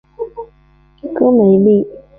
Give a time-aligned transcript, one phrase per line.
[1.13, 1.85] 戈梅利。